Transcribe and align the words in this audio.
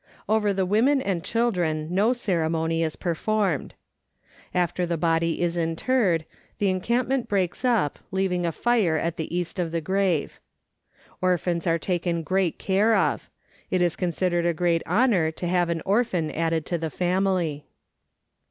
Over 0.27 0.51
the 0.51 0.65
women 0.65 0.99
and 0.99 1.23
children 1.23 1.93
no 1.93 2.11
ceremony 2.11 2.81
is 2.81 2.95
performed. 2.95 3.75
After 4.51 4.83
the 4.83 4.97
body 4.97 5.39
is 5.43 5.57
interred, 5.57 6.25
the 6.57 6.71
encampment 6.71 7.27
breaks 7.29 7.63
up, 7.63 7.99
leaving 8.09 8.43
a 8.43 8.51
fire 8.51 8.97
at 8.97 9.17
the 9.17 9.37
east 9.37 9.59
of 9.59 9.71
the 9.71 9.79
grave. 9.79 10.39
Orphans 11.21 11.67
are 11.67 11.77
taken 11.77 12.23
great 12.23 12.57
care 12.57 12.95
of. 12.95 13.29
It 13.69 13.79
is 13.79 13.95
considered 13.95 14.47
a 14.47 14.55
great 14.55 14.81
honour 14.87 15.29
to 15.33 15.45
have 15.47 15.69
an 15.69 15.83
orphan 15.85 16.31
added 16.31 16.65
to 16.65 16.79
the 16.79 16.89
family. 16.89 17.67